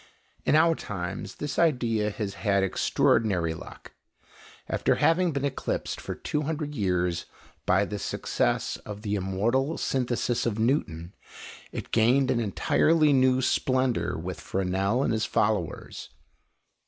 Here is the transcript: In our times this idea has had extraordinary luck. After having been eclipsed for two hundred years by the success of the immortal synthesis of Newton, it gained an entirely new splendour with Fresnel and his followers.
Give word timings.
In 0.45 0.55
our 0.55 0.73
times 0.73 1.35
this 1.35 1.59
idea 1.59 2.09
has 2.09 2.33
had 2.33 2.63
extraordinary 2.63 3.53
luck. 3.53 3.91
After 4.67 4.95
having 4.95 5.31
been 5.31 5.45
eclipsed 5.45 6.01
for 6.01 6.15
two 6.15 6.41
hundred 6.41 6.73
years 6.73 7.25
by 7.67 7.85
the 7.85 7.99
success 7.99 8.77
of 8.77 9.03
the 9.03 9.13
immortal 9.13 9.77
synthesis 9.77 10.47
of 10.47 10.57
Newton, 10.57 11.13
it 11.71 11.91
gained 11.91 12.31
an 12.31 12.39
entirely 12.39 13.13
new 13.13 13.43
splendour 13.43 14.17
with 14.17 14.41
Fresnel 14.41 15.03
and 15.03 15.13
his 15.13 15.25
followers. 15.25 16.09